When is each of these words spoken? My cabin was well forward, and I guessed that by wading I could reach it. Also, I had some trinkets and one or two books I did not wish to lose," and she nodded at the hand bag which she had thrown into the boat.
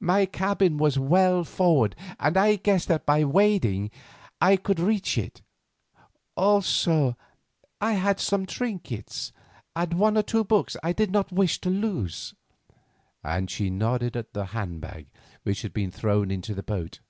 My 0.00 0.24
cabin 0.24 0.78
was 0.78 0.98
well 0.98 1.44
forward, 1.44 1.94
and 2.18 2.38
I 2.38 2.56
guessed 2.56 2.88
that 2.88 3.04
by 3.04 3.24
wading 3.26 3.90
I 4.40 4.56
could 4.56 4.80
reach 4.80 5.18
it. 5.18 5.42
Also, 6.34 7.14
I 7.78 7.92
had 7.92 8.18
some 8.20 8.46
trinkets 8.46 9.32
and 9.76 9.98
one 9.98 10.16
or 10.16 10.22
two 10.22 10.44
books 10.44 10.78
I 10.82 10.94
did 10.94 11.10
not 11.10 11.30
wish 11.30 11.60
to 11.60 11.68
lose," 11.68 12.32
and 13.22 13.50
she 13.50 13.68
nodded 13.68 14.16
at 14.16 14.32
the 14.32 14.46
hand 14.56 14.80
bag 14.80 15.08
which 15.42 15.58
she 15.58 15.68
had 15.70 15.92
thrown 15.92 16.30
into 16.30 16.54
the 16.54 16.62
boat. 16.62 17.00